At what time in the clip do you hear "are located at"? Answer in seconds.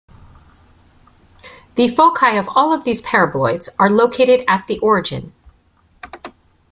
3.77-4.65